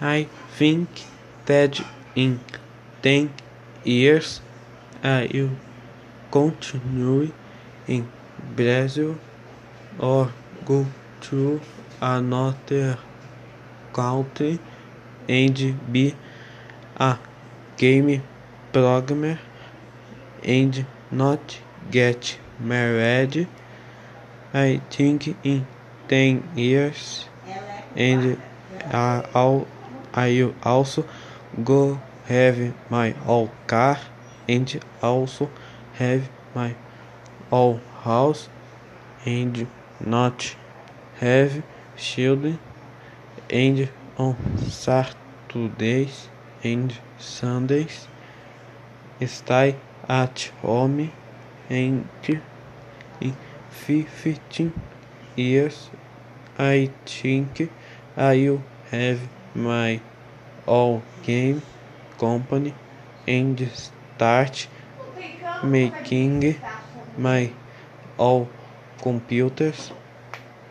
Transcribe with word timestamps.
I 0.00 0.28
think 0.56 0.88
that 1.46 1.80
in 2.14 2.40
10 3.02 3.32
years 3.84 4.40
I 5.02 5.28
will 5.32 5.50
continue 6.30 7.32
in 7.86 8.08
Brazil 8.54 9.16
or 9.98 10.32
go 10.64 10.86
to 11.22 11.60
another 12.00 12.98
country 13.92 14.60
and 15.28 15.92
be 15.92 16.14
a 16.96 17.18
game 17.76 18.22
programmer 18.72 19.38
and 20.44 20.86
not 21.10 21.58
get 21.90 22.38
married. 22.60 23.48
I 24.54 24.80
think 24.90 25.34
in 25.44 25.66
10 26.08 26.50
years 26.54 27.26
and 27.96 28.40
I, 28.92 29.24
I 30.18 30.52
also 30.64 31.04
go 31.64 32.00
have 32.26 32.58
my 32.90 33.14
own 33.26 33.50
car 33.66 33.98
and 34.48 34.68
also 35.02 35.48
have 35.94 36.28
my 36.54 36.74
own 37.52 37.80
house 38.02 38.48
and 39.24 39.66
not 40.00 40.54
have 41.20 41.62
children 41.96 42.58
and 43.48 43.88
on 44.16 44.36
Saturdays 44.58 46.28
and 46.64 46.92
Sundays 47.18 48.08
stay 49.26 49.76
at 50.08 50.50
home 50.62 51.12
and 51.70 52.08
in 53.20 53.36
15 53.70 54.72
years 55.36 55.90
I 56.58 56.90
think 57.06 57.70
I 58.16 58.36
will 58.36 58.62
have 58.90 59.20
my 59.54 60.00
own 60.66 61.02
game 61.22 61.62
company 62.18 62.74
and 63.26 63.68
start 63.74 64.68
making 65.62 66.56
my 67.16 67.50
own 68.18 68.48
computers 69.02 69.92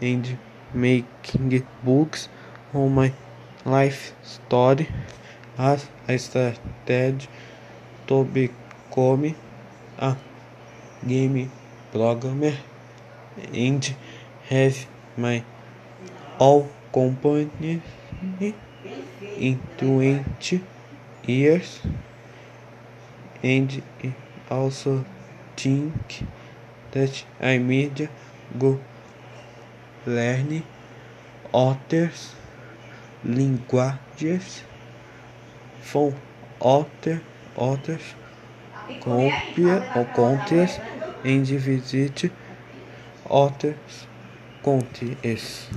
and 0.00 0.36
making 0.72 1.66
books 1.84 2.28
on 2.74 2.94
my 2.94 3.12
life 3.64 4.14
story. 4.22 4.88
As 5.58 5.86
I 6.08 6.16
started 6.16 7.26
to 8.06 8.24
become 8.24 9.34
a 9.98 10.16
game 11.06 11.50
programmer 11.92 12.54
and 13.52 13.94
have 14.48 14.86
my 15.16 15.44
own 16.38 16.68
company 16.92 17.82
in 19.36 19.60
20 19.78 20.60
years 21.26 21.80
and 23.42 23.82
also 24.50 25.04
think 25.56 26.24
that 26.92 27.24
I 27.40 27.58
media 27.58 28.08
go 28.58 28.78
learn 30.06 30.62
other 31.54 32.10
linguages 33.24 34.62
from 35.82 36.14
other 36.60 37.20
other 37.56 37.98
countries 40.14 40.78
and 41.24 41.46
visit 41.46 42.30
other 43.30 43.76
countries. 44.64 45.68